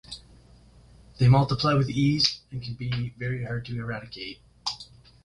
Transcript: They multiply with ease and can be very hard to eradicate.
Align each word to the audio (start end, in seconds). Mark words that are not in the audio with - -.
They 1.19 1.27
multiply 1.27 1.75
with 1.75 1.87
ease 1.87 2.39
and 2.49 2.59
can 2.59 2.73
be 2.73 3.13
very 3.19 3.43
hard 3.45 3.65
to 3.65 3.77
eradicate. 3.77 4.39